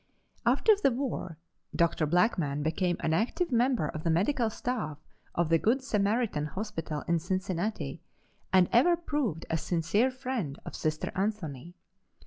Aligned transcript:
After 0.47 0.73
the 0.75 0.89
war 0.89 1.37
Dr. 1.75 2.07
Blackman 2.07 2.63
became 2.63 2.97
an 3.01 3.13
active 3.13 3.51
member 3.51 3.87
of 3.87 4.03
the 4.03 4.09
medical 4.09 4.49
staff 4.49 4.97
of 5.35 5.49
the 5.49 5.59
Good 5.59 5.83
Samaritan 5.83 6.47
Hospital 6.47 7.03
in 7.07 7.19
Cincinnati 7.19 8.01
and 8.51 8.67
ever 8.71 8.95
proved 8.97 9.45
a 9.51 9.57
sincere 9.59 10.09
friend 10.09 10.57
of 10.65 10.75
Sister 10.75 11.11
Anthony. 11.13 11.75